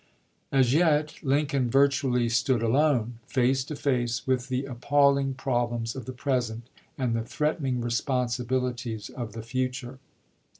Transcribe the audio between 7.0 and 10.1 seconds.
the threatening responsibili ties of the future.